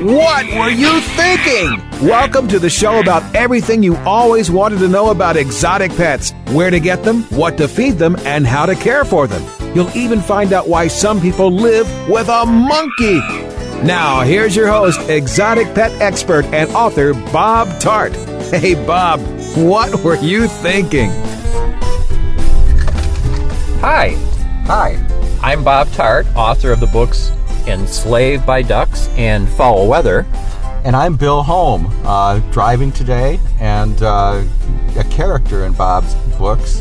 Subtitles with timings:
[0.00, 1.82] What were you thinking?
[2.06, 6.70] Welcome to the show about everything you always wanted to know about exotic pets where
[6.70, 9.44] to get them, what to feed them, and how to care for them.
[9.74, 13.18] You'll even find out why some people live with a monkey.
[13.84, 18.14] Now, here's your host, exotic pet expert and author Bob Tarte.
[18.52, 19.18] Hey, Bob,
[19.56, 21.10] what were you thinking?
[23.80, 24.10] Hi.
[24.66, 25.38] Hi.
[25.42, 27.32] I'm Bob Tarte, author of the books
[27.66, 30.26] Enslaved by Ducks and Fowl Weather.
[30.84, 34.44] And I'm Bill Holm, uh, driving today and uh,
[34.96, 36.80] a character in Bob's books,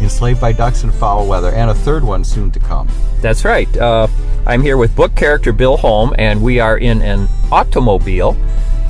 [0.00, 2.88] Enslaved by Ducks and Fowl Weather, and a third one soon to come.
[3.20, 3.74] That's right.
[3.76, 4.06] Uh,
[4.46, 8.36] I'm here with book character Bill Holm, and we are in an automobile.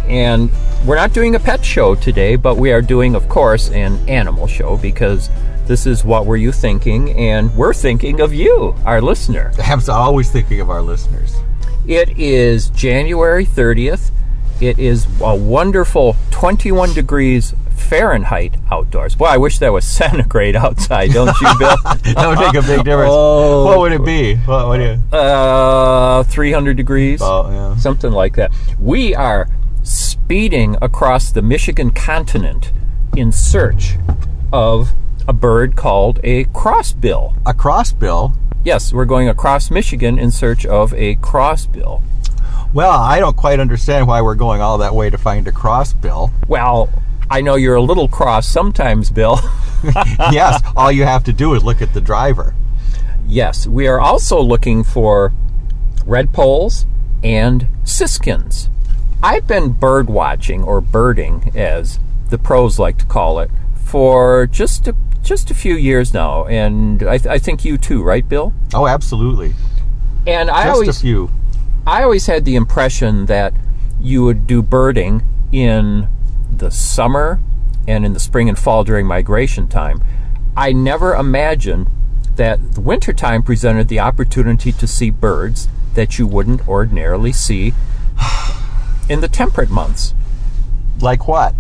[0.07, 0.51] And
[0.87, 4.47] we're not doing a pet show today, but we are doing, of course, an animal
[4.47, 5.29] show because
[5.71, 9.53] this is what were you thinking, and we're thinking of you, our listener.
[9.63, 11.37] I'm always thinking of our listeners.
[11.87, 14.11] It is January 30th.
[14.61, 19.15] It is a wonderful 21 degrees Fahrenheit outdoors.
[19.15, 21.77] Boy, I wish that was centigrade outside, don't you, Bill?
[21.85, 23.13] that would make a big difference.
[23.15, 23.65] Oh.
[23.65, 24.35] What would it be?
[24.39, 25.17] What would you?
[25.17, 27.21] Uh, 300 degrees.
[27.23, 27.77] Oh, yeah.
[27.77, 28.51] Something like that.
[28.81, 29.49] We are
[29.85, 32.73] speeding across the Michigan continent
[33.17, 33.95] in search
[34.53, 34.95] of
[35.31, 37.37] a bird called a crossbill.
[37.47, 38.37] A crossbill?
[38.65, 42.03] Yes, we're going across Michigan in search of a crossbill.
[42.75, 46.33] Well, I don't quite understand why we're going all that way to find a crossbill.
[46.49, 46.91] Well,
[47.31, 49.39] I know you're a little cross sometimes, Bill.
[50.33, 52.57] yes, all you have to do is look at the driver.
[53.25, 55.33] Yes, we are also looking for
[56.01, 56.87] redpolls
[57.23, 58.69] and siskins.
[59.23, 63.53] I've been bird watching or birding, as the pros like to call it,
[63.85, 68.03] for just a, just a few years now, and I, th- I think you too,
[68.03, 68.53] right, Bill?
[68.75, 69.55] Oh, absolutely.
[70.27, 71.31] And I just always a few.
[71.87, 73.55] I always had the impression that
[74.01, 75.23] you would do birding
[75.53, 76.09] in
[76.51, 77.41] the summer
[77.89, 80.03] and in the spring and fall during migration time.
[80.57, 81.89] I never imagined
[82.37, 87.75] that the wintertime presented the opportunity to see birds that you wouldn't ordinarily see
[89.09, 90.15] in the temperate months.
[91.01, 91.55] Like what?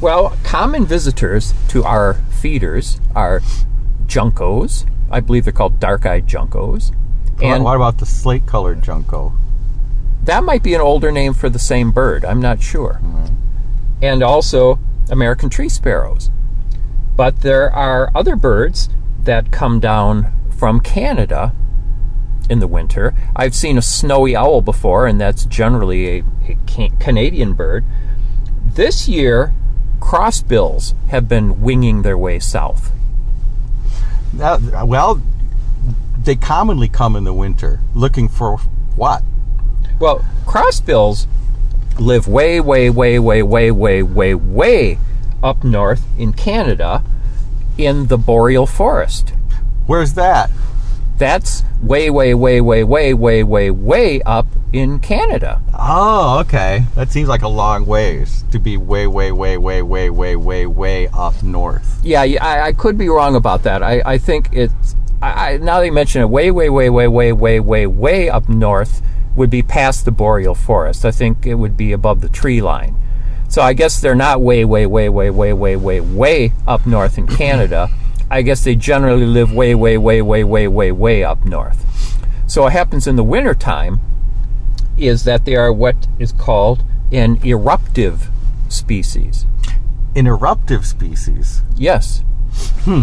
[0.00, 3.40] Well, common visitors to our feeders are
[4.06, 4.88] juncos.
[5.10, 6.94] I believe they're called dark-eyed juncos.
[7.42, 9.32] And what about the slate-colored junco?
[10.22, 12.24] That might be an older name for the same bird.
[12.24, 13.00] I'm not sure.
[13.02, 13.34] Mm-hmm.
[14.02, 14.78] And also
[15.10, 16.30] American tree sparrows.
[17.16, 18.88] But there are other birds
[19.24, 21.54] that come down from Canada
[22.48, 23.14] in the winter.
[23.34, 27.84] I've seen a snowy owl before, and that's generally a, a Canadian bird.
[28.64, 29.54] This year,
[30.08, 32.92] crossbills have been winging their way south.
[34.40, 35.20] Uh, well,
[36.18, 38.56] they commonly come in the winter looking for
[38.96, 39.22] what?
[40.00, 41.26] Well, crossbills
[41.98, 44.98] live way, way, way, way, way, way, way, way
[45.42, 47.04] up north in Canada
[47.76, 49.34] in the boreal forest.
[49.86, 50.48] Where's that?
[51.18, 55.60] That's way, way, way, way, way, way, way, way up in Canada.
[55.76, 56.84] Oh, okay.
[56.94, 60.66] That seems like a long ways to be way, way, way, way, way, way, way,
[60.66, 62.00] way up north.
[62.04, 63.82] Yeah, I, I could be wrong about that.
[63.82, 67.32] I, I think it's I, now that you mention it, way, way, way, way, way,
[67.32, 69.02] way, way, way up north
[69.34, 71.04] would be past the boreal forest.
[71.04, 72.96] I think it would be above the tree line.
[73.48, 77.18] So I guess they're not way, way, way, way, way, way, way, way up north
[77.18, 77.90] in Canada.
[78.30, 81.84] I guess they generally live way, way, way, way, way, way, way up north.
[82.46, 84.00] So what happens in the wintertime
[84.96, 88.28] is that they are what is called an eruptive
[88.68, 89.46] species.
[90.14, 91.62] An eruptive species?
[91.76, 92.22] Yes.
[92.82, 93.02] Hmm.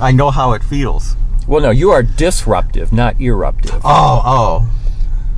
[0.00, 1.16] I know how it feels.
[1.46, 3.80] Well, no, you are disruptive, not eruptive.
[3.84, 4.70] Oh, oh.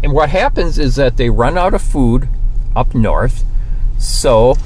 [0.02, 2.28] And what happens is that they run out of food
[2.74, 3.44] up north,
[3.98, 4.56] so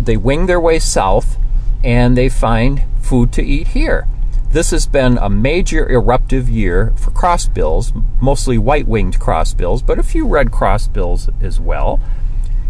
[0.00, 1.36] they wing their way south
[1.82, 4.06] and they find food to eat here.
[4.50, 10.02] This has been a major eruptive year for crossbills, mostly white winged crossbills, but a
[10.04, 12.00] few red crossbills as well.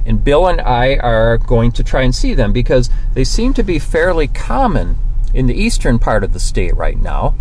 [0.06, 3.62] And Bill and I are going to try and see them because they seem to
[3.62, 4.96] be fairly common
[5.34, 7.34] in the eastern part of the state right now.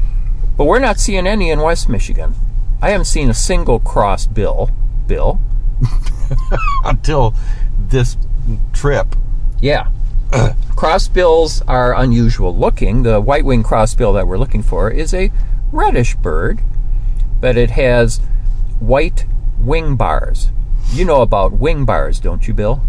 [0.58, 2.36] But we're not seeing any in West Michigan.
[2.82, 4.70] I haven't seen a single cross bill,
[5.08, 5.40] Bill.
[6.84, 7.34] Until
[7.78, 8.18] this
[8.74, 9.16] trip.
[9.62, 9.88] Yeah.
[10.76, 13.04] Crossbills are unusual looking.
[13.04, 15.32] The white winged crossbill that we're looking for is a
[15.72, 16.62] reddish bird,
[17.40, 18.20] but it has
[18.80, 19.26] white
[19.60, 20.50] wing bars.
[20.92, 22.82] You know about wing bars, don't you, Bill?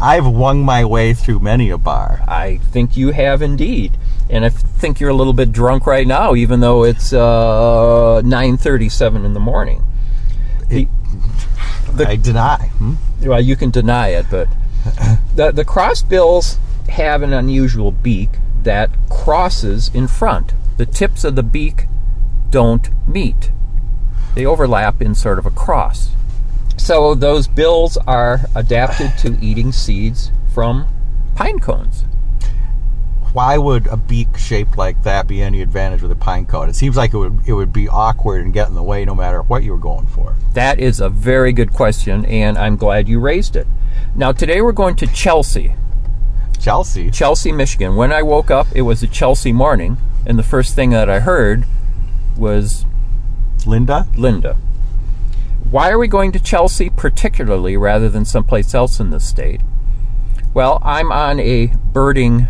[0.00, 2.22] I've wung my way through many a bar.
[2.28, 3.96] I think you have indeed.
[4.30, 9.24] And I think you're a little bit drunk right now, even though it's uh, 9.37
[9.24, 9.84] in the morning.
[10.68, 10.86] The,
[12.06, 12.68] I deny.
[12.78, 12.94] Hmm?
[13.22, 14.48] well, you can deny it, but
[15.34, 16.58] the, the crossbills
[16.90, 18.30] have an unusual beak
[18.62, 20.54] that crosses in front.
[20.76, 21.86] The tips of the beak
[22.50, 23.50] don't meet.
[24.34, 26.10] They overlap in sort of a cross.
[26.76, 30.86] So those bills are adapted to eating seeds from
[31.34, 32.04] pine cones.
[33.32, 36.68] Why would a beak shaped like that be any advantage with a pine cone?
[36.68, 39.14] It seems like it would it would be awkward and get in the way no
[39.14, 40.34] matter what you were going for.
[40.54, 43.66] That is a very good question, and I'm glad you raised it.
[44.14, 45.74] Now, today we're going to Chelsea,
[46.58, 47.10] Chelsea.
[47.10, 47.96] Chelsea, Michigan.
[47.96, 49.96] When I woke up, it was a Chelsea morning,
[50.26, 51.64] and the first thing that I heard
[52.36, 52.84] was
[53.66, 54.06] Linda?
[54.16, 54.56] Linda.
[55.70, 59.60] Why are we going to Chelsea particularly rather than someplace else in the state?
[60.54, 62.48] Well, I'm on a birding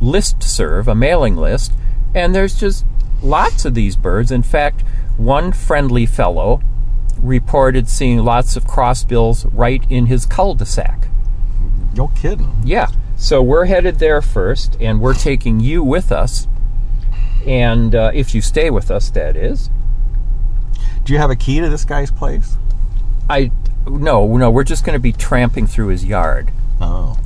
[0.00, 1.72] list serve, a mailing list,
[2.14, 2.84] and there's just
[3.22, 4.30] lots of these birds.
[4.30, 4.82] In fact,
[5.16, 6.62] one friendly fellow
[7.18, 11.08] reported seeing lots of crossbills right in his cul-de-sac.
[11.94, 12.62] No kidding.
[12.64, 12.88] Yeah.
[13.20, 16.48] So we're headed there first, and we're taking you with us.
[17.46, 19.68] And uh, if you stay with us, that is.
[21.04, 22.56] Do you have a key to this guy's place?
[23.28, 23.52] I
[23.86, 26.50] no, no, we're just going to be tramping through his yard.
[26.80, 27.18] Oh.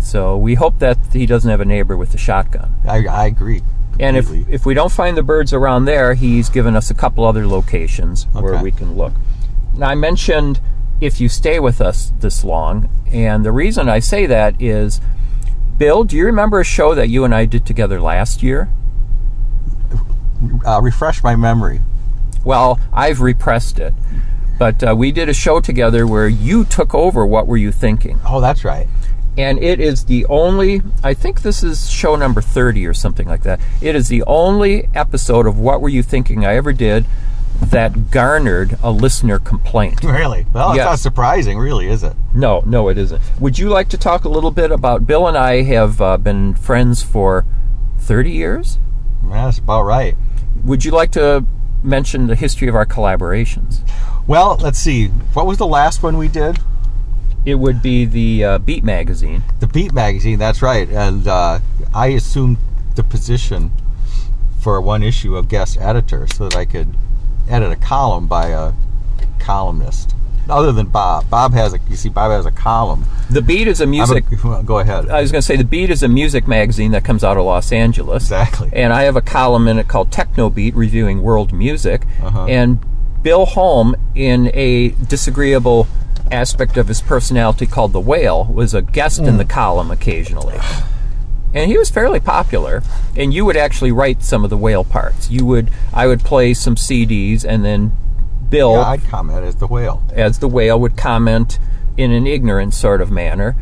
[0.00, 2.74] So we hope that he doesn't have a neighbor with a shotgun.
[2.84, 3.62] I, I agree.
[4.00, 7.24] And if if we don't find the birds around there, he's given us a couple
[7.24, 9.12] other locations where we can look.
[9.76, 10.60] Now I mentioned
[11.00, 15.00] if you stay with us this long, and the reason I say that is,
[15.78, 18.68] Bill, do you remember a show that you and I did together last year?
[20.66, 21.80] uh, refresh my memory.
[22.44, 23.94] Well, I've repressed it,
[24.58, 27.26] but uh, we did a show together where you took over.
[27.26, 28.20] What were you thinking?
[28.26, 28.86] Oh, that's right.
[29.36, 33.42] and it is the only i think this is show number 30 or something like
[33.42, 37.04] that it is the only episode of what were you thinking i ever did
[37.60, 40.46] that garnered a listener complaint Really?
[40.52, 40.84] Well, it's Yes.
[40.86, 42.14] not surprising, really, is it?
[42.34, 45.38] no no it isn't would you like to talk a little bit about bill and
[45.38, 47.46] i have uh, been friends for
[47.98, 48.78] 30 years
[49.24, 50.14] That's about right.
[50.64, 51.46] would you like to
[51.82, 53.80] mention the history of our collaborations
[54.26, 55.06] Well, let's see.
[55.34, 56.58] What was the last one we did?
[57.46, 60.36] it would be the uh, beat magazine The Beat magazine.
[60.38, 60.88] That's right.
[60.88, 61.60] And uh,
[61.94, 62.56] I assumed
[62.96, 63.70] the position
[64.60, 66.96] for one issue of guest editor so that I could
[67.48, 68.72] edit a column by a
[69.38, 70.14] columnist.
[70.48, 71.80] Other than Bob, Bob has a.
[71.90, 73.04] You see, Bob has a column.
[73.28, 75.08] the beat is a I'm a- music well, go ahead.
[75.08, 77.44] I was going to say the Beat is a music magazine that comes out of
[77.44, 78.22] Los Angeles.
[78.24, 78.70] Exactly.
[78.72, 82.06] And I have a column in it called Techno Beat, reviewing world music.
[82.22, 82.46] Uh-huh.
[82.46, 82.78] And
[83.22, 85.88] Bill Holm, in a disagreeable
[86.30, 90.58] aspect of his personality called the Whale, was a guest in the column occasionally.
[91.56, 92.82] And he was fairly popular.
[93.16, 95.30] And you would actually write some of the Whale parts.
[95.30, 97.92] You would, I would play some CDs, and then
[98.48, 100.04] Bill yeah, I'd comment as the whale.
[100.12, 101.58] as the whale would comment
[101.96, 103.56] in an ignorant sort of manner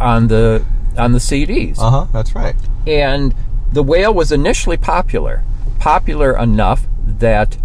[0.00, 0.64] on the
[0.96, 1.78] on the CDs.
[1.78, 2.06] Uh huh.
[2.12, 2.56] That's right.
[2.86, 3.34] And
[3.70, 5.44] the whale was initially popular,
[5.78, 7.58] popular enough that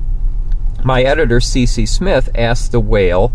[0.84, 1.86] my editor C.C.
[1.86, 3.32] Smith asked the whale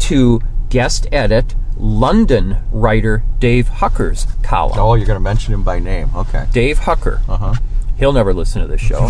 [0.00, 4.78] to guest edit London writer Dave Hucker's column.
[4.78, 6.10] Oh, you're going to mention him by name.
[6.14, 6.46] Okay.
[6.52, 7.20] Dave Hucker.
[7.28, 7.54] Uh huh.
[7.98, 9.08] He'll never listen to this show.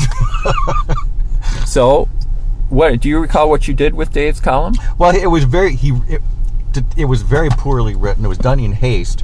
[1.66, 2.08] so,
[2.68, 4.74] what do you recall what you did with Dave's column?
[4.98, 5.92] Well, it was very he.
[6.08, 6.22] It,
[6.96, 8.24] it was very poorly written.
[8.24, 9.22] It was done in haste.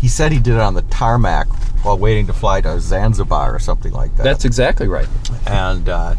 [0.00, 1.48] He said he did it on the tarmac
[1.84, 4.22] while waiting to fly to Zanzibar or something like that.
[4.22, 5.08] That's exactly right.
[5.46, 6.14] and uh,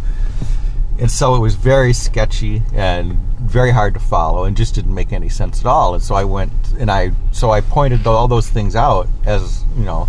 [1.00, 5.12] and so it was very sketchy and very hard to follow and just didn't make
[5.12, 5.94] any sense at all.
[5.96, 9.84] And so I went and I so I pointed all those things out as you
[9.84, 10.08] know.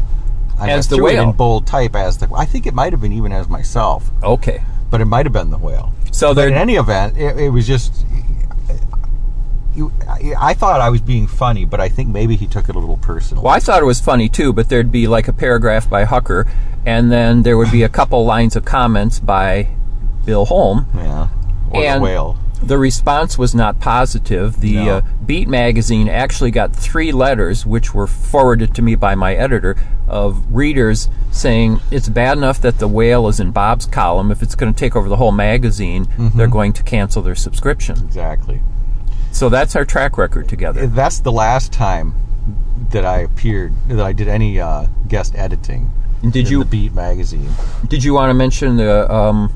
[0.58, 1.22] I As the whale.
[1.22, 2.28] in bold type as the.
[2.36, 4.62] I think it might have been even as myself, Okay.
[4.90, 5.94] but it might have been the whale.
[6.12, 8.04] So But in any event, it, it was just.
[9.74, 9.92] You,
[10.38, 12.96] I thought I was being funny, but I think maybe he took it a little
[12.98, 13.44] personal.
[13.44, 16.46] well, I thought it was funny too, but there'd be like a paragraph by Hucker,
[16.84, 19.68] and then there would be a couple lines of comments by
[20.26, 20.86] Bill Holm.
[20.94, 21.28] Yeah.
[21.70, 22.36] Or And- the whale.
[22.62, 24.60] The response was not positive.
[24.60, 24.96] The No.
[24.98, 29.76] uh, Beat magazine actually got three letters, which were forwarded to me by my editor,
[30.06, 34.30] of readers saying it's bad enough that the whale is in Bob's column.
[34.30, 37.96] If it's going to take over the whole magazine, they're going to cancel their subscription.
[38.04, 38.60] Exactly.
[39.32, 40.86] So that's our track record together.
[40.86, 42.14] That's the last time
[42.90, 45.92] that I appeared that I did any uh, guest editing.
[46.22, 47.48] Did in you the Beat magazine?
[47.88, 49.52] did you want to mention the um,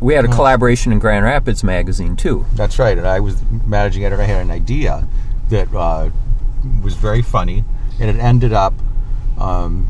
[0.00, 2.46] we had a collaboration in Grand Rapids magazine too.
[2.54, 2.96] That's right.
[2.96, 4.22] And I was managing editor.
[4.22, 5.06] I had an idea
[5.50, 6.10] that uh,
[6.82, 7.64] was very funny,
[8.00, 8.74] and it ended up
[9.38, 9.88] um,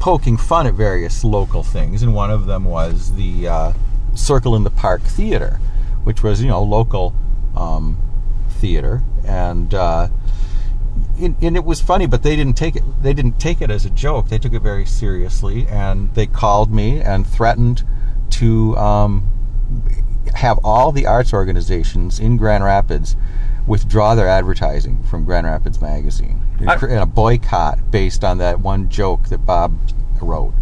[0.00, 2.02] poking fun at various local things.
[2.02, 3.72] And one of them was the uh,
[4.14, 5.60] Circle in the Park Theater,
[6.04, 7.14] which was you know local
[7.56, 7.98] um,
[8.50, 10.08] theater, and uh,
[11.20, 12.82] and, and it was funny, but they didn't take it.
[13.02, 14.28] They didn't take it as a joke.
[14.28, 17.84] They took it very seriously, and they called me and threatened
[18.30, 19.28] to um,
[20.34, 23.16] have all the arts organizations in Grand Rapids
[23.66, 28.88] withdraw their advertising from Grand Rapids Magazine I- and a boycott based on that one
[28.88, 29.76] joke that Bob
[30.20, 30.54] wrote.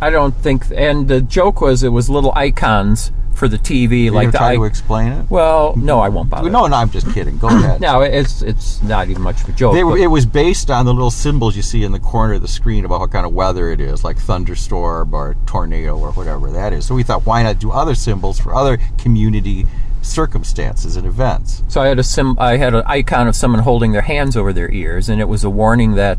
[0.00, 4.10] I don't think, and the joke was it was little icons for the TV, You
[4.12, 4.38] like the.
[4.38, 5.26] try to explain it?
[5.30, 6.48] well, no, I won't bother.
[6.50, 7.38] no, no, I'm just kidding.
[7.38, 7.80] Go ahead.
[7.80, 9.74] no, it's it's not even much of a joke.
[9.74, 12.48] They it was based on the little symbols you see in the corner of the
[12.48, 16.72] screen about what kind of weather it is, like thunderstorm or tornado or whatever that
[16.72, 16.86] is.
[16.86, 19.66] So we thought, why not do other symbols for other community
[20.02, 21.62] circumstances and events?
[21.68, 24.52] So I had a sim- I had an icon of someone holding their hands over
[24.52, 26.18] their ears, and it was a warning that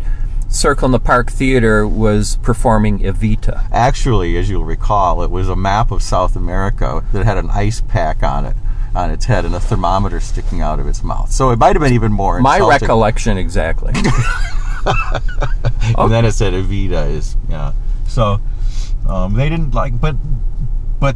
[0.53, 3.67] Circle in the Park Theater was performing Evita.
[3.71, 7.81] Actually, as you'll recall, it was a map of South America that had an ice
[7.81, 8.55] pack on it,
[8.93, 11.31] on its head, and a thermometer sticking out of its mouth.
[11.31, 12.39] So it might have been even more.
[12.39, 12.81] My insulting.
[12.81, 13.93] recollection exactly.
[15.97, 17.73] and then it said Evita is yeah.
[18.07, 18.39] So
[19.07, 20.15] um, they didn't like, but
[20.99, 21.15] but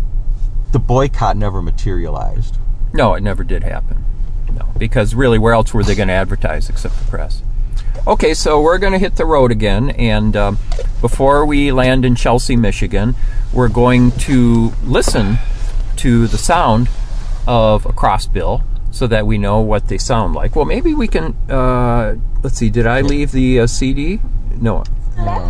[0.71, 2.57] the boycott never materialized.
[2.91, 4.03] no, it never did happen.
[4.51, 7.43] No, because really, where else were they going to advertise except the press?
[8.05, 10.59] Okay, so we're going to hit the road again, and um,
[11.01, 13.15] before we land in Chelsea, Michigan,
[13.51, 15.37] we're going to listen
[15.97, 16.89] to the sound
[17.47, 20.55] of a crossbill so that we know what they sound like.
[20.55, 21.35] Well, maybe we can.
[21.49, 22.69] Uh, let's see.
[22.69, 24.19] Did I leave the uh, CD?
[24.59, 24.83] No.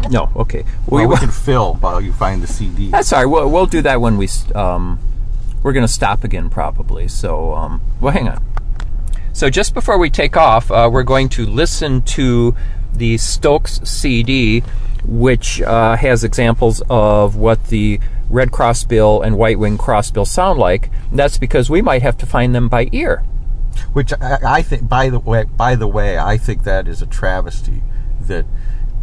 [0.09, 0.31] No.
[0.35, 0.63] Okay.
[0.87, 2.89] Well, we can fill while you find the CD.
[2.89, 3.25] That's all right.
[3.25, 4.29] We'll, we'll do that when we.
[4.55, 4.99] Um,
[5.63, 7.07] we're going to stop again probably.
[7.07, 8.43] So, um, well, hang on.
[9.37, 12.55] So, just before we take off, uh, we're going to listen to
[12.91, 14.63] the Stokes CD,
[15.05, 17.99] which uh, has examples of what the
[18.31, 20.89] red crossbill and white wing crossbill sound like.
[21.11, 23.23] And that's because we might have to find them by ear.
[23.93, 27.05] Which I, I think, by the way, by the way, I think that is a
[27.05, 27.83] travesty
[28.21, 28.47] that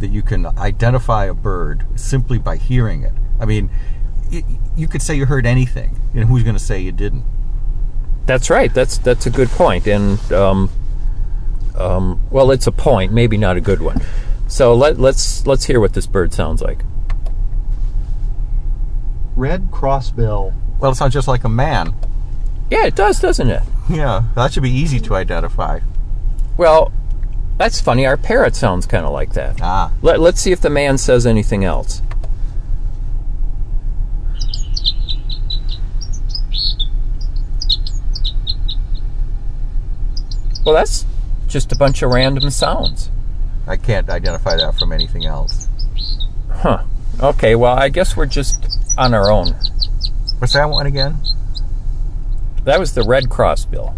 [0.01, 3.13] that you can identify a bird simply by hearing it.
[3.39, 3.69] I mean,
[4.29, 4.43] y
[4.75, 7.23] you could say you heard anything, and who's going to say you didn't?
[8.25, 8.73] That's right.
[8.73, 10.69] That's that's a good point, and um,
[11.77, 14.01] um, well, it's a point, maybe not a good one.
[14.47, 16.83] So let, let's let's hear what this bird sounds like.
[19.35, 20.53] Red crossbill.
[20.79, 21.93] Well, it sounds just like a man.
[22.69, 23.63] Yeah, it does, doesn't it?
[23.89, 25.81] Yeah, that should be easy to identify.
[26.57, 26.91] Well,
[27.57, 28.05] that's funny.
[28.05, 29.59] Our parrot sounds kind of like that.
[29.61, 32.01] Ah, Let, let's see if the man says anything else.
[40.65, 41.05] Well, that's
[41.47, 43.11] just a bunch of random sounds.
[43.67, 45.67] I can't identify that from anything else.
[46.51, 46.83] Huh.
[47.21, 48.67] Okay, well, I guess we're just
[48.97, 49.55] on our own.
[50.39, 51.17] What's that one again?
[52.63, 53.93] That was the red crossbill.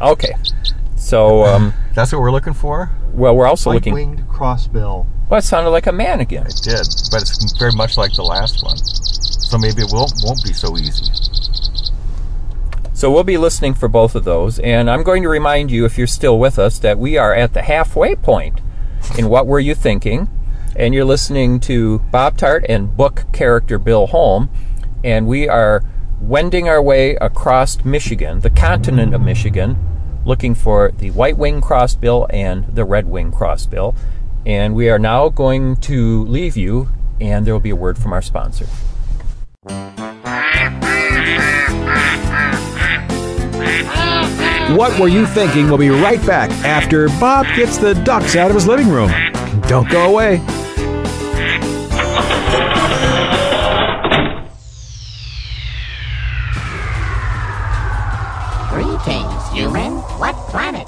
[0.00, 0.34] Okay.
[0.96, 2.90] So, um, That's what we're looking for.
[3.12, 3.94] well, we're also looking.
[3.94, 5.06] White-winged crossbill.
[5.28, 6.46] Well, it sounded like a man again.
[6.46, 8.76] It did, but it's very much like the last one.
[8.78, 11.04] So maybe it won't won't be so easy.
[12.98, 15.96] So we'll be listening for both of those, and I'm going to remind you, if
[15.96, 18.60] you're still with us, that we are at the halfway point
[19.16, 20.28] in What Were You Thinking?
[20.74, 24.50] And you're listening to Bob Tarte and book character Bill Holm,
[25.04, 25.84] and we are
[26.20, 29.78] wending our way across Michigan, the continent of Michigan,
[30.24, 33.94] looking for the white wing crossbill and the red wing crossbill.
[34.44, 36.88] And we are now going to leave you,
[37.20, 38.66] and there will be a word from our sponsor.
[44.76, 45.68] What Were You Thinking?
[45.68, 49.10] We'll be right back after Bob gets the ducks out of his living room.
[49.62, 50.38] Don't go away.
[58.68, 59.92] Greetings, human.
[60.18, 60.87] What planet?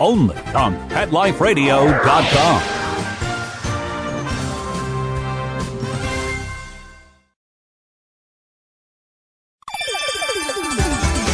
[0.00, 2.84] only on PetLifeRadio.com.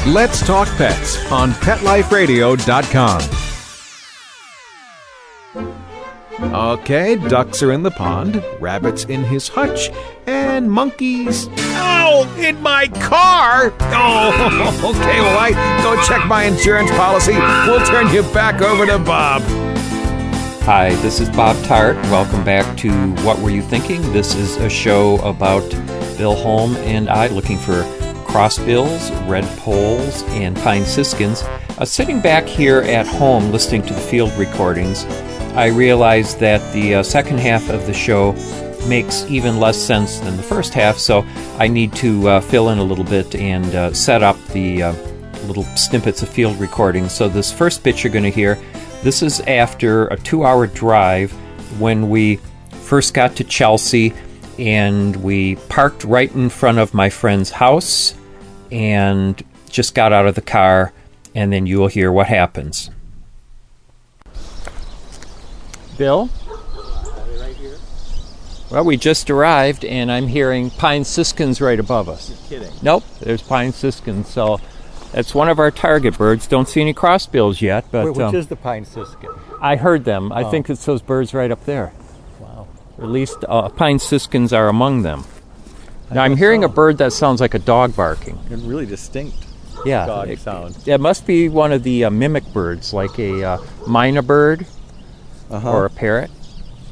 [0.07, 3.21] Let's Talk Pets on PetLifeRadio.com.
[6.43, 9.91] Okay, ducks are in the pond, rabbits in his hutch,
[10.27, 11.49] and monkeys.
[11.53, 13.73] Oh, in my car!
[13.81, 15.51] Oh, okay, well, I
[15.83, 17.35] go check my insurance policy.
[17.35, 19.43] We'll turn you back over to Bob.
[20.63, 21.97] Hi, this is Bob Tarte.
[22.05, 22.91] Welcome back to
[23.23, 24.01] What Were You Thinking?
[24.13, 25.69] This is a show about
[26.17, 27.83] Bill Holm and I looking for
[28.27, 31.43] crossbills, red poles, and pine siskins.
[31.79, 35.05] Uh, sitting back here at home listening to the field recordings,
[35.55, 38.33] I realized that the uh, second half of the show
[38.87, 41.25] makes even less sense than the first half, so
[41.59, 44.93] I need to uh, fill in a little bit and uh, set up the uh,
[45.47, 47.13] little snippets of field recordings.
[47.13, 48.59] So, this first bit you're going to hear,
[49.03, 51.33] this is after a two hour drive
[51.81, 52.37] when we
[52.71, 54.15] first got to Chelsea
[54.59, 58.15] and we parked right in front of my friend's house
[58.71, 60.93] and just got out of the car,
[61.35, 62.91] and then you will hear what happens.
[66.01, 66.31] Bill?
[68.71, 72.31] Well, we just arrived, and I'm hearing pine siskins right above us.
[72.51, 72.75] You're kidding.
[72.83, 74.27] Nope, there's pine siskins.
[74.27, 74.61] So
[75.13, 76.47] that's one of our target birds.
[76.47, 79.29] Don't see any crossbills yet, but Wait, which um, is the pine siskin?
[79.61, 80.33] I heard them.
[80.33, 80.51] I Oh.
[80.51, 81.93] think it's those birds right up there.
[82.39, 82.67] Wow.
[82.97, 85.25] Or at least uh, pine siskins are among them.
[86.11, 86.67] Now I'm hearing so.
[86.69, 88.39] a bird that sounds like a dog barking.
[88.49, 89.37] Really distinct
[89.85, 90.79] Yeah, dog it, sound.
[90.87, 94.67] it must be one of the uh, mimic birds, like a uh, myna bird
[95.51, 95.73] Uh-huh.
[95.73, 96.31] or a parrot.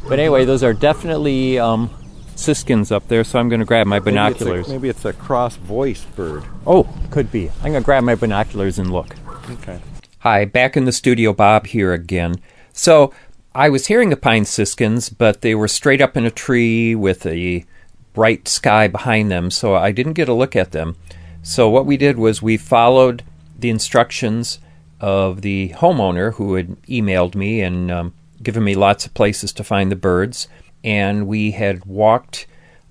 [0.08, 1.90] But anyway, those are definitely um,
[2.34, 3.24] siskins up there.
[3.24, 4.68] So I'm going to grab my binoculars.
[4.68, 6.44] Maybe it's a, cross voice bird.
[6.66, 7.50] Oh, could be.
[7.62, 9.14] I'm going to grab my binoculars and look.
[9.50, 9.80] Okay.
[10.20, 12.36] Hi, back in the studio, Bob here again.
[12.72, 13.12] So
[13.54, 17.24] I was hearing the pine siskins, but they were straight up in a tree with
[17.26, 17.64] a
[18.14, 20.96] bright sky behind them, so I didn't get a look at them.
[21.42, 23.22] So what we did was we followed
[23.58, 24.58] the instructions
[25.00, 29.64] of the homeowner who had emailed me and um, given me lots of places to
[29.64, 30.48] find the birds,
[30.84, 32.46] and we had walked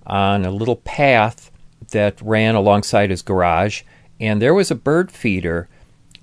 [0.05, 1.51] on a little path
[1.91, 3.83] that ran alongside his garage,
[4.19, 5.67] and there was a bird feeder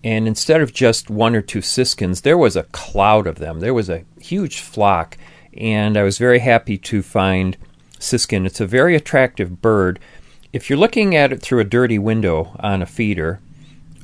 [0.05, 3.61] and instead of just one or two siskins, there was a cloud of them.
[3.61, 5.17] There was a huge flock,
[5.57, 7.57] and I was very happy to find
[7.99, 8.45] siskin.
[8.45, 9.99] It's a very attractive bird.
[10.53, 13.41] If you're looking at it through a dirty window on a feeder,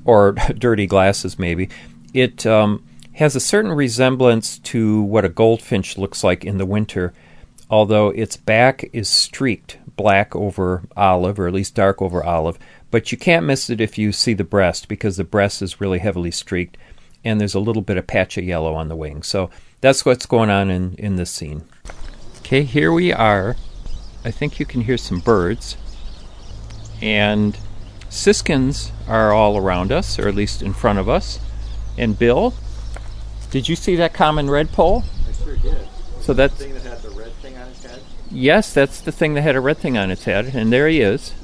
[0.06, 1.68] or dirty glasses maybe,
[2.14, 2.82] it um,
[3.20, 7.12] has a certain resemblance to what a goldfinch looks like in the winter,
[7.68, 12.58] although its back is streaked black over olive, or at least dark over olive.
[12.90, 15.98] But you can't miss it if you see the breast, because the breast is really
[15.98, 16.78] heavily streaked,
[17.22, 19.22] and there's a little bit of patch of yellow on the wing.
[19.22, 19.50] So
[19.82, 21.64] that's what's going on in, in this scene.
[22.38, 23.54] Okay, here we are.
[24.24, 25.76] I think you can hear some birds.
[27.02, 27.58] And
[28.08, 31.38] siskins are all around us, or at least in front of us.
[31.98, 32.54] And Bill,
[33.50, 35.04] did you see that common redpoll?
[35.28, 35.86] I sure did.
[36.20, 38.00] So that's Thing that had the red thing on its head.
[38.30, 41.00] yes, that's the thing that had a red thing on its head, and there he
[41.00, 41.34] is.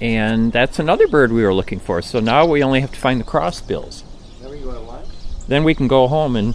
[0.00, 2.02] And that's another bird we were looking for.
[2.02, 4.04] So now we only have to find the crossbills.
[4.40, 5.08] Then we go to lunch.
[5.48, 6.54] Then we can go home and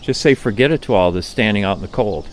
[0.00, 2.28] just say forget it to all this standing out in the cold.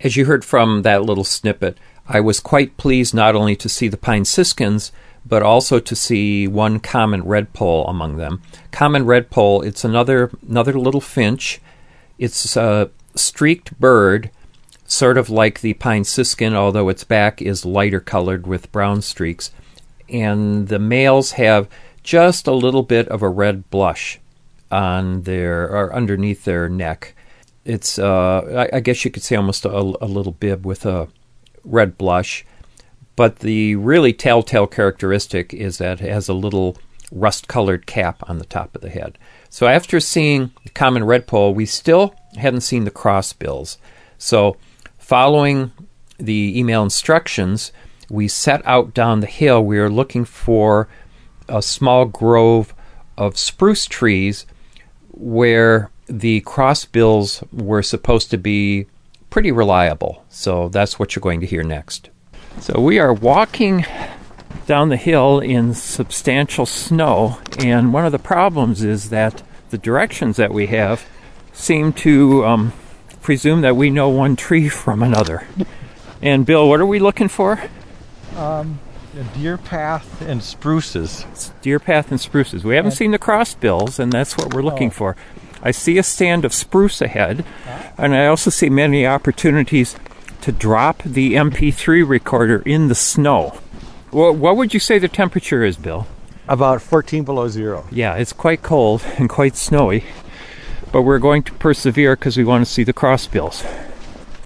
[0.00, 1.76] As you heard from that little snippet,
[2.08, 4.92] I was quite pleased not only to see the pine siskins,
[5.24, 8.42] but also to see one common redpoll among them.
[8.70, 11.60] Common redpoll, it's another another little finch.
[12.18, 14.30] It's a streaked bird,
[14.86, 19.50] sort of like the pine siskin, although its back is lighter colored with brown streaks.
[20.08, 21.68] And the males have
[22.02, 24.18] just a little bit of a red blush
[24.70, 27.14] on their or underneath their neck.
[27.64, 31.08] it's uh, I, I guess you could say almost a, a little bib with a
[31.64, 32.44] red blush.
[33.14, 36.76] But the really telltale characteristic is that it has a little
[37.10, 39.18] rust colored cap on the top of the head.
[39.50, 43.76] So after seeing the common redpoll, we still hadn't seen the crossbills.
[44.16, 44.56] So
[44.98, 45.72] following
[46.18, 47.72] the email instructions,
[48.08, 49.62] we set out down the hill.
[49.62, 50.88] We were looking for
[51.48, 52.74] a small grove
[53.18, 54.46] of spruce trees
[55.10, 58.86] where the crossbills were supposed to be
[59.28, 60.24] pretty reliable.
[60.28, 62.08] So that's what you're going to hear next.
[62.60, 63.84] So we are walking
[64.66, 70.36] down the hill in substantial snow, and one of the problems is that the directions
[70.36, 71.04] that we have
[71.52, 72.72] seem to um,
[73.20, 75.46] presume that we know one tree from another.
[76.20, 77.60] And Bill, what are we looking for?
[79.18, 81.26] A deer path and spruces.
[81.60, 82.64] Deer path and spruces.
[82.64, 85.16] We haven't seen the crossbills, and that's what we're looking for.
[85.62, 87.44] I see a stand of spruce ahead,
[87.98, 89.96] and I also see many opportunities
[90.42, 93.58] to drop the MP3 recorder in the snow.
[94.10, 96.06] What, what would you say the temperature is, Bill?
[96.48, 97.86] About 14 below zero.
[97.90, 100.04] Yeah, it's quite cold and quite snowy,
[100.90, 103.64] but we're going to persevere because we want to see the crossbills.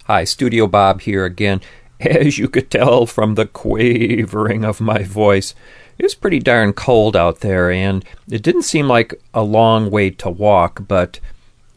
[0.04, 1.60] Hi, Studio Bob here again.
[1.98, 5.54] As you could tell from the quavering of my voice,
[5.98, 10.10] it was pretty darn cold out there, and it didn't seem like a long way
[10.10, 11.20] to walk, but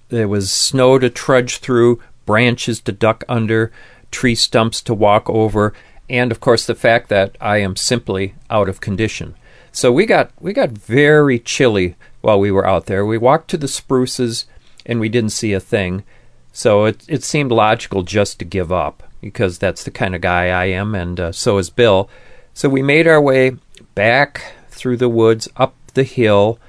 [0.10, 3.71] there was snow to trudge through, branches to duck under,
[4.12, 5.74] tree stumps to walk over,
[6.10, 9.36] and of course the fact that I am simply out of condition.
[9.72, 13.06] So we got we got very chilly while we were out there.
[13.06, 14.45] We walked to the spruces
[14.86, 16.04] and we didn't see a thing.
[16.52, 20.48] So it it seemed logical just to give up because that's the kind of guy
[20.48, 22.10] I am, and uh, so is Bill.
[22.54, 23.58] So we made our way
[23.95, 26.60] back through the woods up the hill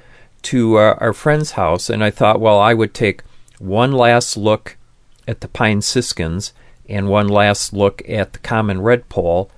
[0.42, 3.22] to uh, our friend's house, and I thought, well, I would take
[3.58, 4.76] one last look
[5.28, 6.52] at the pine siskins
[6.90, 9.48] and one last look at the common redpoll.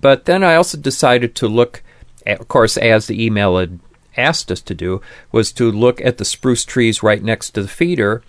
[0.00, 1.82] But then I also decided to look,
[2.26, 3.80] of course, as the email had
[4.16, 5.00] asked us to do,
[5.32, 8.22] was to look at the spruce trees right next to the feeder.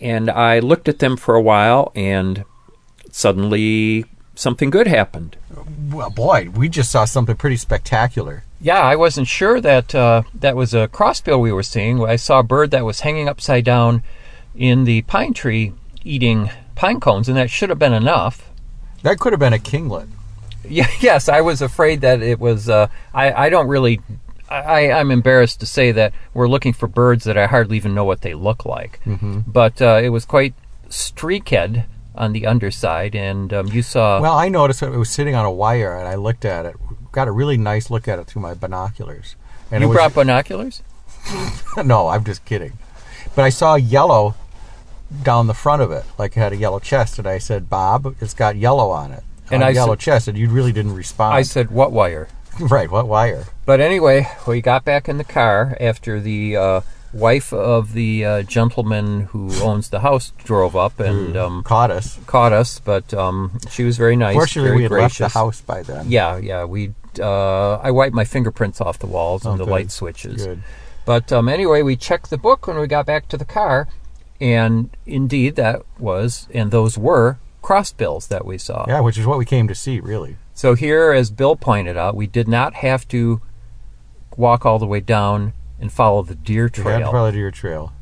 [0.00, 2.44] And I looked at them for a while, and
[3.10, 5.36] suddenly something good happened.
[5.90, 8.42] Well, boy, we just saw something pretty spectacular.
[8.60, 12.04] Yeah, I wasn't sure that uh, that was a crossbill we were seeing.
[12.04, 14.02] I saw a bird that was hanging upside down
[14.56, 18.50] in the pine tree eating pine cones, and that should have been enough.
[19.02, 20.08] That could have been a kinglet.
[20.66, 22.70] Yeah, yes, I was afraid that it was.
[22.70, 24.00] Uh, I I don't really.
[24.48, 28.06] I, I'm embarrassed to say that we're looking for birds that I hardly even know
[28.06, 28.98] what they look like.
[29.04, 29.40] Mm-hmm.
[29.46, 30.54] But uh, it was quite
[30.88, 31.52] streaked
[32.14, 34.22] on the underside, and um, you saw.
[34.22, 36.76] Well, I noticed it was sitting on a wire, and I looked at it.
[37.12, 39.36] Got a really nice look at it through my binoculars.
[39.70, 40.82] And you was, brought binoculars?
[41.84, 42.72] no, I'm just kidding.
[43.34, 44.34] But I saw yellow
[45.22, 48.14] down the front of it, like it had a yellow chest, and I said, "Bob,
[48.20, 50.72] it's got yellow on it." And on I a yellow said- chest, and you really
[50.72, 51.34] didn't respond.
[51.34, 52.28] I said, "What wire?"
[52.60, 53.44] right, what wire?
[53.66, 56.80] But anyway, we got back in the car after the uh,
[57.12, 62.18] wife of the uh, gentleman who owns the house drove up and um, Caught us.
[62.26, 62.78] caught us.
[62.78, 65.20] But um, she was very nice, Fortunately, very we had gracious.
[65.20, 66.10] left the house by then.
[66.10, 66.64] Yeah, yeah.
[66.64, 70.46] We uh, I wiped my fingerprints off the walls and Oh, the light switches.
[70.46, 70.62] Good.
[71.04, 73.88] But um, anyway, we checked the book when we got back to the car,
[74.40, 78.84] and indeed, that was and those were crossbills that we saw.
[78.86, 80.36] Yeah, which is what we came to see, really.
[80.52, 83.40] So here, as Bill pointed out, we did not have to
[84.36, 87.12] walk all the way down and follow the deer We had to trail.
[87.12, 87.92] follow the deer trail,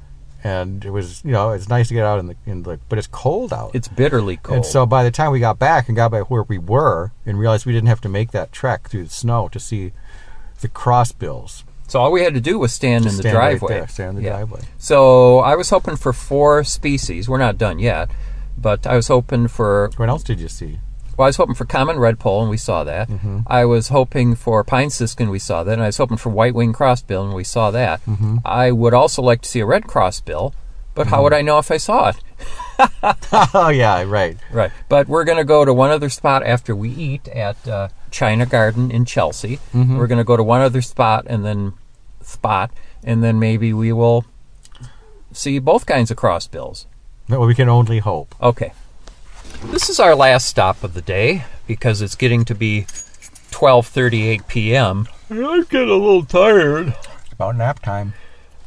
[0.45, 2.99] and it was, you know, it's nice to get out in the in the, but
[2.99, 3.71] it's cold out.
[3.75, 4.57] It's bitterly cold.
[4.57, 7.39] And so by the time we got back and got back where we were and
[7.39, 9.93] realized we didn't have to make that trek through the snow to see
[10.61, 11.65] the crossbills.
[11.93, 13.75] So all we had to do was stand Just in the stand right driveway.
[13.81, 14.37] there, stand in the Yeah.
[14.37, 14.61] driveway.
[14.79, 17.29] So I was hoping for four species.
[17.29, 18.09] We're not done yet,
[18.57, 20.79] but I was hoping for What else did you see?
[21.19, 23.11] Well, I was hoping for common redpoll, and we saw that.
[23.11, 23.41] Mm-hmm.
[23.47, 25.75] I was hoping for pine siskin, we saw that.
[25.75, 28.01] And I was hoping for white winged crossbill, and we saw that.
[28.07, 28.39] Mm-hmm.
[28.43, 30.55] I would also like to see a red crossbill,
[30.95, 32.17] but how would I know if I saw it?
[33.55, 34.39] oh yeah, right.
[34.51, 34.71] Right.
[34.89, 38.47] But we're going to go to one other spot after we eat at uh, China
[38.47, 39.59] Garden in Chelsea.
[39.75, 39.99] Mm-hmm.
[39.99, 41.75] We're going to go to one other spot and then
[42.33, 42.71] spot,
[43.05, 44.25] and then maybe we will
[45.33, 46.87] see both kinds of crossbills.
[47.29, 48.35] Well, we can only hope.
[48.43, 48.73] Okay.
[49.65, 52.87] This is our last stop of the day because it's getting to be
[53.51, 55.09] 12:38 p.m.
[55.31, 56.89] I'm getting a little tired.
[56.89, 58.15] It's about nap time.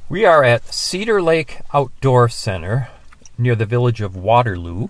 [0.08, 2.90] We are at Cedar Lake Outdoor Center
[3.38, 4.88] near the village of Waterloo.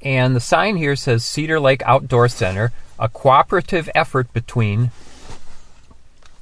[0.00, 4.90] And the sign here says Cedar Lake Outdoor Center, a cooperative effort between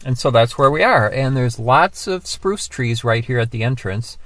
[0.05, 1.09] and so that's where we are.
[1.09, 4.19] And there's lots of spruce trees right here at the entrance.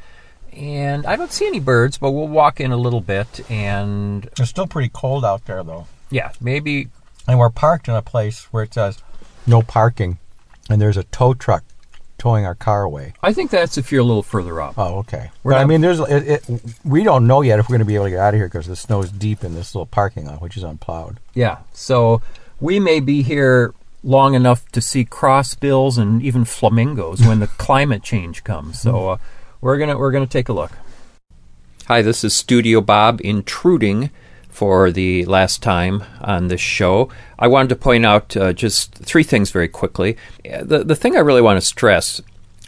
[0.53, 4.49] and I don't see any birds, but we'll walk in a little bit, and It's
[4.51, 5.87] still pretty cold out there, though.
[6.11, 6.89] yeah, maybe
[7.29, 9.03] And we're parked in a place where it says
[9.47, 10.19] no parking,
[10.71, 11.63] and there's a tow truck
[12.19, 13.13] towing our car away.
[13.23, 14.79] I think that's if you're a little further up.
[14.79, 15.31] Oh, okay.
[15.43, 16.09] We're But I mean, there's it,
[16.49, 16.51] it,
[16.85, 18.47] we don't know yet if we're going to be able to get out of here
[18.49, 21.21] because the snow's deep in this little parking lot, which is unplowed.
[21.35, 22.23] Yeah, so
[22.59, 23.75] we may be here
[24.07, 28.81] long enough to see crossbills and even flamingos when the climate change comes.
[28.81, 29.19] So uh,
[29.61, 30.71] we're gonna we're gonna take a look.
[31.89, 34.11] Hi, this is Studio Bob intruding
[34.49, 37.11] for the last time on this show.
[37.39, 40.17] I wanted to point out uh, just three things very quickly.
[40.45, 42.23] The the thing I really want to stress,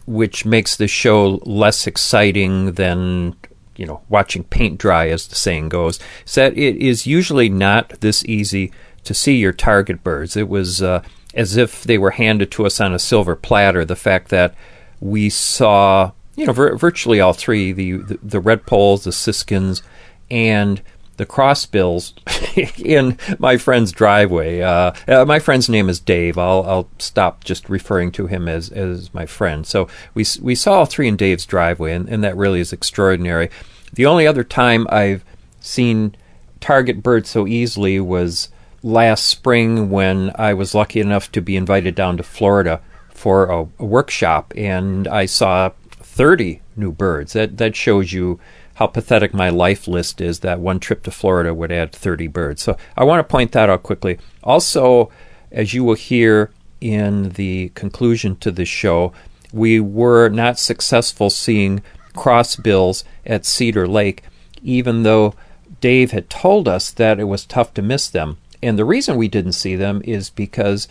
[0.06, 3.36] which makes this show less exciting than
[3.76, 8.00] you know watching paint dry, as the saying goes, is that it is usually not
[8.00, 8.72] this easy
[9.04, 10.36] to see your target birds.
[10.36, 11.02] It was uh,
[11.34, 13.84] as if they were handed to us on a silver platter.
[13.84, 14.54] The fact that
[15.00, 19.82] we saw, you know, vir- virtually all three the, the the redpolls, the siskins,
[20.30, 20.80] and
[21.18, 22.14] the crossbills
[22.78, 24.60] in my friend's driveway.
[24.60, 26.38] Uh, uh, my friend's name is Dave.
[26.38, 29.66] I'll I'll stop just referring to him as as my friend.
[29.66, 33.50] So we we saw all three in Dave's driveway, and, and that really is extraordinary.
[33.92, 35.24] The only other time I've
[35.60, 36.14] seen
[36.60, 38.48] target birds so easily was
[38.82, 43.66] last spring when I was lucky enough to be invited down to Florida for a,
[43.78, 47.32] a workshop, and I saw 30 new birds.
[47.32, 48.38] That that shows you
[48.74, 50.40] how pathetic my life list is.
[50.40, 52.62] That one trip to Florida would add 30 birds.
[52.62, 54.18] So I want to point that out quickly.
[54.44, 55.10] Also,
[55.50, 59.12] as you will hear in the conclusion to this show,
[59.52, 61.82] we were not successful seeing
[62.14, 64.22] crossbills at Cedar Lake,
[64.62, 65.34] even though
[65.80, 68.38] Dave had told us that it was tough to miss them.
[68.62, 70.88] And the reason we didn't see them is because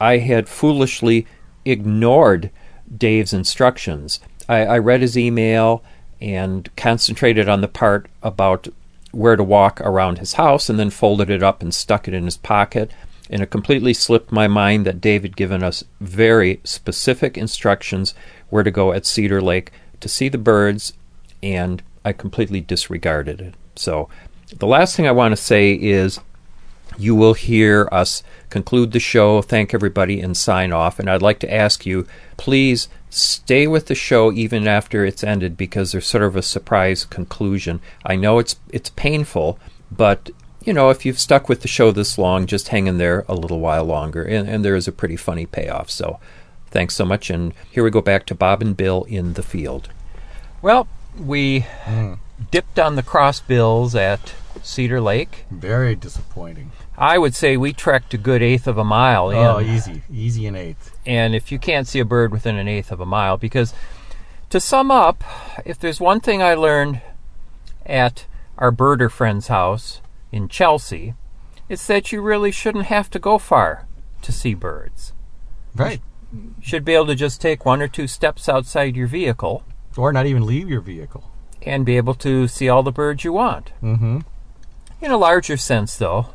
[0.00, 1.26] I had foolishly
[1.64, 2.50] ignored
[2.96, 4.20] Dave's instructions.
[4.48, 5.84] I, I read his email
[6.20, 8.68] and concentrated on the part about
[9.12, 12.24] where to walk around his house and then folded it up and stuck it in
[12.24, 12.90] his pocket.
[13.28, 18.14] And it completely slipped my mind that Dave had given us very specific instructions
[18.48, 20.94] where to go at Cedar Lake to see the birds,
[21.42, 23.54] and I completely disregarded it.
[23.76, 24.08] So,
[24.56, 26.18] the last thing I want to say is
[27.00, 30.98] you will hear us conclude the show, thank everybody, and sign off.
[30.98, 35.56] And I'd like to ask you, please stay with the show even after it's ended
[35.56, 37.80] because there's sort of a surprise conclusion.
[38.04, 39.58] I know it's it's painful,
[39.90, 40.30] but
[40.64, 43.34] you know if you've stuck with the show this long, just hang in there a
[43.34, 45.90] little while longer, and, and there is a pretty funny payoff.
[45.90, 46.20] So,
[46.70, 49.88] thanks so much, and here we go back to Bob and Bill in the field.
[50.62, 50.86] Well,
[51.18, 52.14] we hmm.
[52.50, 55.46] dipped on the crossbills at Cedar Lake.
[55.50, 56.70] Very disappointing.
[57.00, 59.38] I would say we trekked a good eighth of a mile in.
[59.38, 60.96] Oh, easy, easy and eighth.
[61.06, 63.72] And if you can't see a bird within an eighth of a mile, because
[64.50, 65.24] to sum up,
[65.64, 67.00] if there's one thing I learned
[67.86, 68.26] at
[68.58, 71.14] our birder friend's house in Chelsea,
[71.70, 73.86] it's that you really shouldn't have to go far
[74.20, 75.14] to see birds.
[75.74, 76.02] Right.
[76.32, 79.64] You should be able to just take one or two steps outside your vehicle
[79.96, 81.24] Or not even leave your vehicle.
[81.62, 83.70] and be able to see all the birds you want.
[83.82, 84.18] Mm-hmm.
[85.00, 86.26] In a larger sense, though,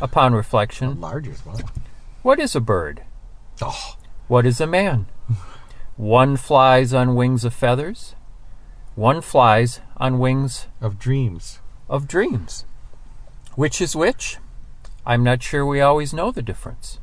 [0.00, 1.62] upon reflection, Largest one.
[2.22, 3.02] what is a bird?
[3.62, 3.96] Oh,
[4.28, 5.06] What is a man?
[5.96, 8.14] One flies on wings of feathers,
[8.94, 11.58] one flies on wings of dreams.
[11.88, 12.64] of dreams.
[13.56, 14.36] Which is which?
[15.06, 17.00] I'm not sure we always know the difference.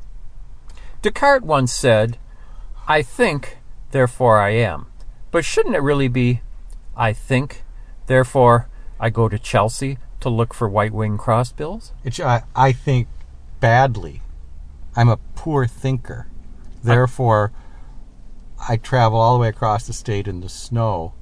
[1.02, 2.18] Descartes once said,
[2.88, 3.58] I think,
[3.90, 4.86] therefore I am.
[5.30, 6.40] But shouldn't it really be,
[6.96, 7.64] I think,
[8.06, 8.68] therefore
[8.98, 11.92] I go to Chelsea to look for white winged crossbills?
[12.04, 13.08] It's, I, I think
[13.60, 14.22] badly.
[14.96, 16.26] I'm a poor thinker.
[16.82, 17.52] Therefore,
[18.68, 21.14] I travel all the way across the state in the snow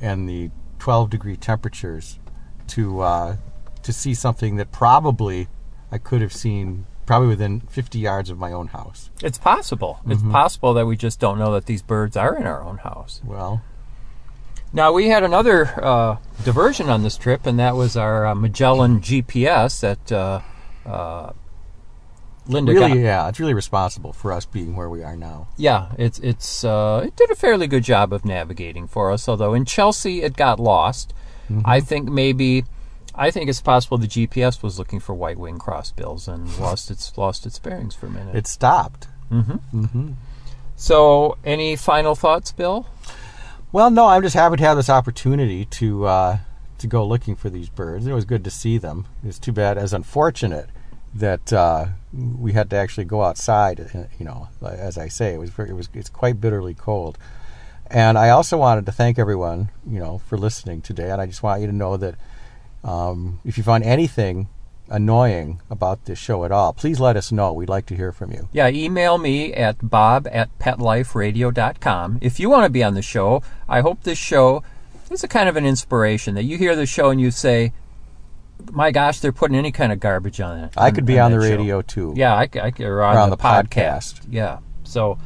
[0.00, 2.18] and the 12 degree temperatures
[2.68, 3.36] to uh,
[3.82, 5.48] to see something that probably
[5.90, 9.10] I could have seen probably within 50 yards of my own house.
[9.22, 10.00] It's possible.
[10.06, 13.20] It's possible that we just don't know that these birds are in our own house.
[13.24, 13.62] Well,
[14.76, 19.00] Now we had another uh, diversion on this trip, and that was our uh, Magellan
[19.00, 20.42] GPS that uh,
[20.84, 21.32] uh,
[22.46, 22.98] Linda really, got.
[22.98, 25.48] yeah, it's really responsible for us being where we are now.
[25.56, 29.30] Yeah, it's it's uh, it did a fairly good job of navigating for us.
[29.30, 31.14] Although in Chelsea it got lost.
[31.64, 32.64] I think maybe.
[33.14, 37.16] I think it's possible the GPS was looking for white winged crossbills and lost its
[37.16, 38.36] lost its bearings for a minute.
[38.36, 39.08] It stopped.
[40.76, 42.86] so, any final thoughts, Bill?
[43.72, 46.38] Well, no, I'm just happy to have this opportunity to uh,
[46.78, 48.06] to go looking for these birds.
[48.06, 49.06] It was good to see them.
[49.24, 50.70] It's too bad, as unfortunate,
[51.14, 53.80] that uh, we had to actually go outside.
[53.80, 57.18] uh, You know, as I say, it was very, it was it's quite bitterly cold.
[57.88, 61.10] And I also wanted to thank everyone, you know, for listening today.
[61.10, 62.16] And I just want you to know that
[62.82, 64.48] um, if you find anything
[64.88, 67.52] annoying about this show at all, please let us know.
[67.52, 68.48] We'd like to hear from you.
[68.52, 72.18] Yeah, email me at bob at petliferadio.com.
[72.20, 74.62] If you want to be on the show, I hope this show
[75.10, 77.72] is a kind of an inspiration that you hear the show and you say,
[78.72, 80.72] my gosh, they're putting any kind of garbage on it.
[80.76, 82.14] I could be on the that show." radio too.
[82.16, 84.20] Yeah, I, I or on, Or on the, the podcast.
[84.20, 84.20] podcast.
[84.30, 84.58] Yeah.
[84.84, 85.18] So,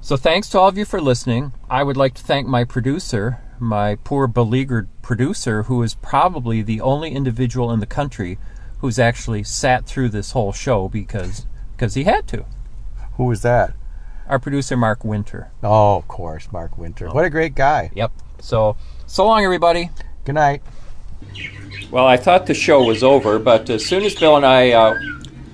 [0.00, 1.52] so thanks to all of you for listening.
[1.70, 6.80] I would like to thank my producer, my poor beleaguered producer, who is probably the
[6.80, 8.38] only individual in the country
[8.78, 12.44] who's actually sat through this whole show because because he had to.
[13.16, 13.74] Who was that?
[14.28, 15.50] Our producer, Mark Winter.
[15.62, 17.08] Oh, of course, Mark Winter.
[17.08, 17.90] What a great guy.
[17.94, 18.12] Yep.
[18.40, 19.90] So, so long, everybody.
[20.24, 20.62] Good night.
[21.90, 24.94] Well, I thought the show was over, but as soon as Bill and I uh,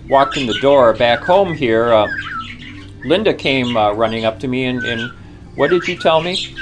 [0.08, 2.08] walked in the door back home here, uh,
[3.04, 5.12] Linda came uh, running up to me and, and
[5.54, 6.54] what did you tell me?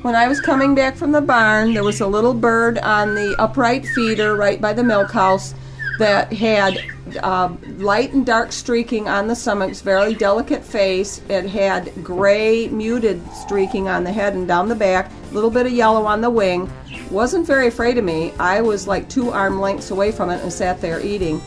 [0.00, 3.36] When I was coming back from the barn, there was a little bird on the
[3.38, 5.54] upright feeder right by the milk house
[5.98, 6.82] that had
[7.22, 11.20] uh, light and dark streaking on the stomach, very delicate face.
[11.28, 15.66] It had gray muted streaking on the head and down the back, a little bit
[15.66, 16.70] of yellow on the wing.
[17.10, 18.32] Wasn't very afraid of me.
[18.38, 21.42] I was like two arm lengths away from it and sat there eating.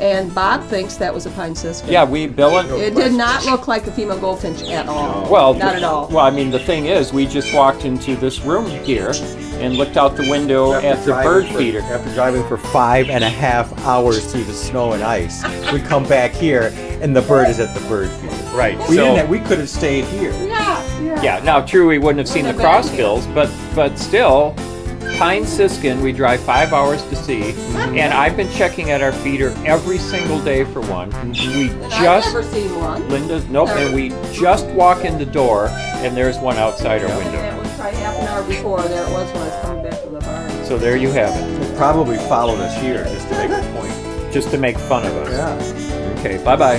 [0.00, 1.92] And Bob thinks that was a pine siskin.
[1.92, 2.70] Yeah, we, Bill and.
[2.70, 5.30] It did not look like a female goldfinch at all.
[5.30, 6.08] Well, not at all.
[6.08, 9.12] Well, I mean, the thing is, we just walked into this room here
[9.60, 11.80] and looked out the window at the bird feeder.
[11.80, 16.04] After driving for five and a half hours through the snow and ice, we come
[16.08, 18.34] back here and the bird is at the bird feeder.
[18.56, 18.78] Right.
[18.88, 19.16] We so, didn't.
[19.18, 20.32] Have, we could have stayed here.
[20.32, 21.22] Yeah, yeah.
[21.22, 21.44] yeah.
[21.44, 24.54] Now, true, we wouldn't have seen the Wouldn't have been crossbills, but but still,
[25.20, 26.00] pine siskin.
[26.00, 30.40] We drive five hours to see, and I've been checking at our feeder every single
[30.42, 31.10] day for one.
[31.30, 33.06] We I've just never seen one.
[33.10, 35.68] Linda's nope, and we just walk in the door,
[36.02, 37.62] and there's one outside our Yeah, window.
[37.62, 38.80] we tried half an hour before.
[38.80, 40.64] There it was when I was coming back from the barn.
[40.64, 44.32] So there you have it, They probably followed us here just to make a point.
[44.32, 45.30] just to make fun of us.
[45.30, 46.14] Yeah.
[46.20, 46.78] Okay, bye bye.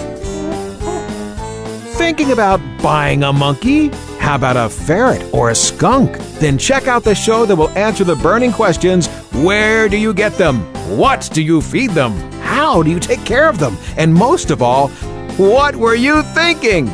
[1.94, 3.92] Thinking about buying a monkey?
[4.22, 6.16] How about a ferret or a skunk?
[6.40, 10.34] Then check out the show that will answer the burning questions where do you get
[10.34, 10.60] them?
[10.96, 12.12] What do you feed them?
[12.42, 13.76] How do you take care of them?
[13.98, 14.90] And most of all,
[15.38, 16.86] what were you thinking?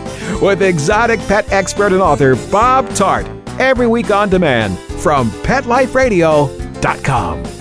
[0.42, 3.28] With exotic pet expert and author Bob Tarte,
[3.60, 7.57] every week on demand from PetLifeRadio.com.